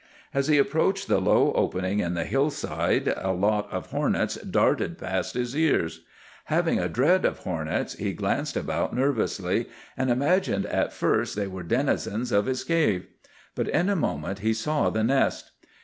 [0.33, 5.35] "As he approached the low opening in the hillside a lot of hornets darted past
[5.35, 6.01] his ears.
[6.45, 11.61] Having a dread of hornets he glanced about nervously, and imagined at first they were
[11.61, 13.05] denizens of his cave.
[13.53, 15.51] But in a moment he saw the nest.